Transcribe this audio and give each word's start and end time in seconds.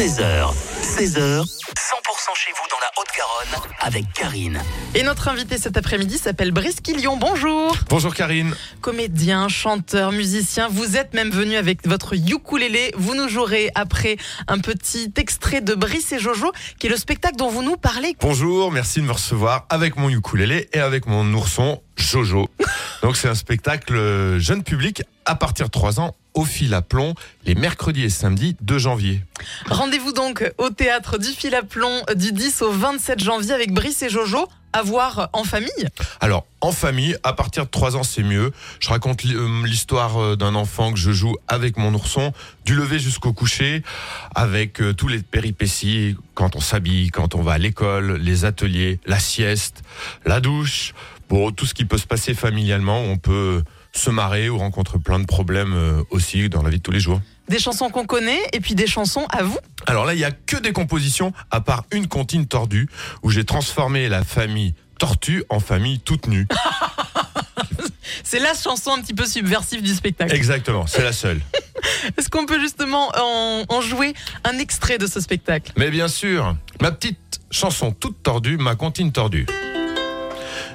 13h, 0.00 0.54
16h, 0.80 1.42
100% 1.42 1.44
chez 2.34 2.52
vous 2.52 2.66
dans 2.70 2.78
la 2.80 2.90
Haute-Garonne 2.96 3.68
avec 3.80 4.10
Karine. 4.14 4.58
Et 4.94 5.02
notre 5.02 5.28
invité 5.28 5.58
cet 5.58 5.76
après-midi 5.76 6.16
s'appelle 6.16 6.52
Brice 6.52 6.80
Quillion. 6.80 7.18
Bonjour. 7.18 7.76
Bonjour 7.90 8.14
Karine. 8.14 8.54
Comédien, 8.80 9.48
chanteur, 9.48 10.12
musicien, 10.12 10.68
vous 10.70 10.96
êtes 10.96 11.12
même 11.12 11.28
venu 11.28 11.56
avec 11.56 11.86
votre 11.86 12.14
ukulélé. 12.14 12.94
Vous 12.96 13.14
nous 13.14 13.28
jouerez 13.28 13.70
après 13.74 14.16
un 14.48 14.58
petit 14.60 15.12
extrait 15.18 15.60
de 15.60 15.74
Brice 15.74 16.12
et 16.12 16.18
Jojo, 16.18 16.50
qui 16.78 16.86
est 16.86 16.90
le 16.90 16.96
spectacle 16.96 17.36
dont 17.36 17.50
vous 17.50 17.62
nous 17.62 17.76
parlez. 17.76 18.16
Bonjour, 18.22 18.72
merci 18.72 19.02
de 19.02 19.04
me 19.04 19.12
recevoir 19.12 19.66
avec 19.68 19.96
mon 19.96 20.08
ukulélé 20.08 20.70
et 20.72 20.80
avec 20.80 21.04
mon 21.04 21.30
ourson 21.34 21.82
Jojo. 21.98 22.48
Donc 23.02 23.18
c'est 23.18 23.28
un 23.28 23.34
spectacle 23.34 23.94
euh, 23.94 24.38
jeune 24.38 24.62
public 24.62 25.02
à 25.26 25.34
partir 25.34 25.66
de 25.66 25.70
3 25.70 26.00
ans 26.00 26.16
au 26.34 26.44
fil 26.44 26.74
à 26.74 26.82
plomb 26.82 27.14
les 27.44 27.54
mercredis 27.54 28.04
et 28.04 28.10
samedis 28.10 28.56
de 28.60 28.78
janvier. 28.78 29.22
Rendez-vous 29.66 30.12
donc 30.12 30.50
au 30.58 30.70
théâtre 30.70 31.18
du 31.18 31.28
fil 31.28 31.54
à 31.54 31.62
plomb 31.62 32.02
du 32.14 32.32
10 32.32 32.62
au 32.62 32.72
27 32.72 33.22
janvier 33.22 33.52
avec 33.52 33.72
Brice 33.72 34.02
et 34.02 34.08
Jojo. 34.08 34.48
À 34.72 34.82
voir 34.82 35.30
en 35.32 35.42
famille 35.42 35.88
Alors, 36.20 36.46
en 36.60 36.70
famille, 36.70 37.16
à 37.24 37.32
partir 37.32 37.64
de 37.64 37.70
3 37.70 37.96
ans, 37.96 38.04
c'est 38.04 38.22
mieux. 38.22 38.52
Je 38.78 38.88
raconte 38.88 39.24
euh, 39.26 39.66
l'histoire 39.66 40.22
euh, 40.22 40.36
d'un 40.36 40.54
enfant 40.54 40.92
que 40.92 40.98
je 40.98 41.10
joue 41.10 41.34
avec 41.48 41.76
mon 41.76 41.92
ourson, 41.92 42.32
du 42.64 42.76
lever 42.76 43.00
jusqu'au 43.00 43.32
coucher, 43.32 43.82
avec 44.32 44.80
euh, 44.80 44.94
tous 44.94 45.08
les 45.08 45.18
péripéties, 45.22 46.14
quand 46.34 46.54
on 46.54 46.60
s'habille, 46.60 47.08
quand 47.08 47.34
on 47.34 47.42
va 47.42 47.54
à 47.54 47.58
l'école, 47.58 48.12
les 48.18 48.44
ateliers, 48.44 49.00
la 49.06 49.18
sieste, 49.18 49.82
la 50.24 50.38
douche, 50.38 50.94
bon, 51.28 51.50
tout 51.50 51.66
ce 51.66 51.74
qui 51.74 51.84
peut 51.84 51.98
se 51.98 52.06
passer 52.06 52.34
familialement, 52.34 53.00
on 53.00 53.16
peut 53.16 53.64
se 53.92 54.10
marrer 54.10 54.48
ou 54.48 54.58
rencontrer 54.58 54.98
plein 54.98 55.18
de 55.18 55.26
problèmes 55.26 55.74
euh, 55.74 56.02
aussi 56.10 56.48
dans 56.48 56.62
la 56.62 56.70
vie 56.70 56.78
de 56.78 56.82
tous 56.82 56.92
les 56.92 57.00
jours. 57.00 57.20
Des 57.48 57.58
chansons 57.58 57.90
qu'on 57.90 58.06
connaît 58.06 58.40
et 58.52 58.60
puis 58.60 58.74
des 58.74 58.86
chansons 58.86 59.26
à 59.30 59.42
vous. 59.42 59.58
Alors 59.86 60.04
là, 60.04 60.14
il 60.14 60.20
y 60.20 60.24
a 60.24 60.30
que 60.30 60.56
des 60.56 60.72
compositions, 60.72 61.32
à 61.50 61.60
part 61.60 61.84
une 61.90 62.06
comptine 62.06 62.46
tordue, 62.46 62.88
où 63.22 63.30
j'ai 63.30 63.44
transformé 63.44 64.08
la 64.08 64.22
famille 64.22 64.74
tortue 64.98 65.44
en 65.48 65.58
famille 65.60 65.98
toute 65.98 66.26
nue. 66.28 66.46
C'est 68.24 68.38
la 68.38 68.54
chanson 68.54 68.92
un 68.96 69.00
petit 69.00 69.14
peu 69.14 69.26
subversive 69.26 69.82
du 69.82 69.94
spectacle. 69.94 70.34
Exactement, 70.34 70.86
c'est 70.86 71.02
la 71.02 71.12
seule. 71.12 71.40
Est-ce 72.18 72.28
qu'on 72.28 72.46
peut 72.46 72.60
justement 72.60 73.10
en, 73.16 73.64
en 73.68 73.80
jouer 73.80 74.14
un 74.44 74.58
extrait 74.58 74.98
de 74.98 75.06
ce 75.06 75.20
spectacle? 75.20 75.72
Mais 75.76 75.90
bien 75.90 76.08
sûr, 76.08 76.56
ma 76.80 76.92
petite 76.92 77.40
chanson 77.50 77.92
toute 77.92 78.22
tordue, 78.22 78.56
ma 78.56 78.74
comptine 78.76 79.12
tordue. 79.12 79.46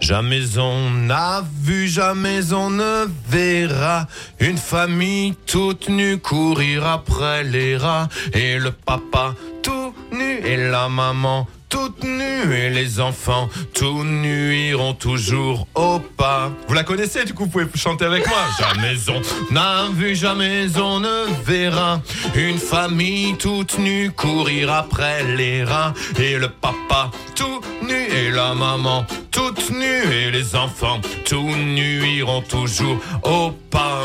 Jamais 0.00 0.58
on 0.58 0.90
n'a 0.90 1.42
vu, 1.62 1.88
jamais 1.88 2.52
on 2.52 2.70
ne 2.70 3.06
verra 3.28 4.06
une 4.40 4.56
famille 4.56 5.34
toute 5.46 5.88
nue 5.88 6.18
courir 6.18 6.86
après 6.86 7.44
les 7.44 7.76
rats 7.76 8.08
et 8.32 8.58
le 8.58 8.70
papa 8.70 9.34
tout 9.62 9.92
nu 10.12 10.40
et 10.44 10.56
la 10.56 10.88
maman 10.88 11.46
toute 11.68 12.02
nue 12.04 12.54
et 12.54 12.70
les 12.70 13.00
enfants 13.00 13.48
tout 13.74 14.04
nus 14.04 14.70
iront 14.70 14.94
toujours 14.94 15.66
au 15.74 15.98
pas. 15.98 16.50
Vous 16.66 16.74
la 16.74 16.84
connaissez, 16.84 17.24
du 17.24 17.34
coup, 17.34 17.44
vous 17.44 17.50
pouvez 17.50 17.66
chanter 17.74 18.04
avec 18.04 18.26
moi. 18.26 18.38
Jamais 18.58 18.96
on 19.08 19.52
n'a 19.52 19.88
vu, 19.92 20.14
jamais 20.14 20.66
on 20.78 21.00
ne 21.00 21.26
verra 21.44 22.00
une 22.34 22.58
famille 22.58 23.36
toute 23.36 23.78
nue 23.78 24.10
courir 24.10 24.72
après 24.72 25.24
les 25.36 25.64
rats 25.64 25.92
et 26.18 26.36
le 26.36 26.48
papa 26.48 27.10
tout 27.34 27.60
nu 27.88 27.94
et 27.94 28.30
la 28.30 28.54
maman 28.54 29.06
toute 29.30 29.70
nue 29.70 30.12
et 30.12 30.30
les 30.30 30.54
enfants 30.54 31.00
tout 31.24 31.56
nus 31.56 32.06
iront 32.18 32.42
toujours 32.42 32.98
au 33.22 33.50
pas. 33.70 34.02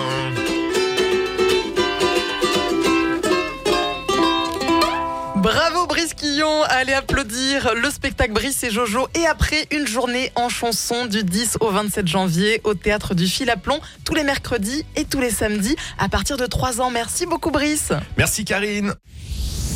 Bravo 5.36 5.88
Brice 5.88 6.14
Quillon, 6.14 6.64
allez 6.70 6.94
applaudir 6.94 7.73
le 7.76 7.89
spectacle 7.89 8.31
Brice 8.31 8.64
et 8.64 8.72
Jojo 8.72 9.09
et 9.14 9.26
après 9.26 9.67
une 9.72 9.86
journée 9.86 10.31
en 10.36 10.48
chanson 10.48 11.06
du 11.06 11.23
10 11.23 11.58
au 11.60 11.70
27 11.70 12.08
janvier 12.08 12.61
au 12.64 12.76
théâtre 12.76 13.14
du 13.14 13.27
Fil 13.27 13.49
à 13.49 13.58
Plomb 13.58 13.82
tous 14.05 14.16
les 14.16 14.23
mercredis 14.23 14.86
et 14.95 15.04
tous 15.04 15.20
les 15.20 15.32
samedis 15.32 15.76
à 15.99 16.08
partir 16.08 16.38
de 16.38 16.45
3 16.45 16.80
ans. 16.80 16.92
Merci 16.92 17.26
beaucoup 17.26 17.52
Brice. 17.52 17.92
Merci 18.17 18.45
Karine. 18.45 18.93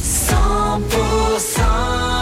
100% 0.01 2.16